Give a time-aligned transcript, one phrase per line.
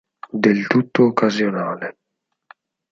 [0.43, 1.97] Del tutto occasionale.